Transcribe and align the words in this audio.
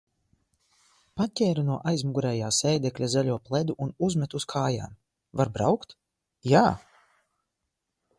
Paķēru 1.19 1.65
no 1.65 1.75
aizmugurējā 1.91 2.47
sēdekļa 2.59 3.09
zaļo 3.15 3.35
pledu 3.49 3.75
un 3.87 3.93
uzmetu 4.07 4.39
uz 4.41 4.47
kājām. 4.55 4.97
Var 5.43 5.53
braukt? 5.59 5.95
Jā! 6.55 6.65